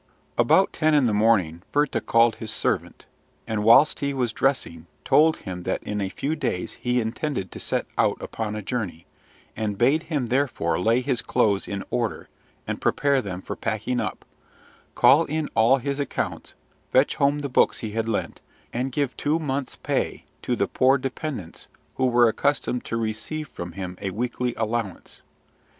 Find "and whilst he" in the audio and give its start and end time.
3.45-4.15